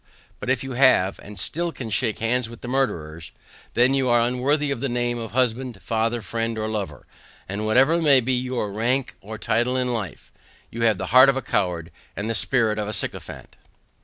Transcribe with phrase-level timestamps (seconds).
[0.39, 3.31] But if you have, and still can shake hands with the murderers,
[3.75, 7.05] then you are unworthy of the name of husband, father, friend, or lover,
[7.47, 10.31] and whatever may be your rank or title in life,
[10.71, 13.55] you have the heart of a coward, and the spirit of a sycophant.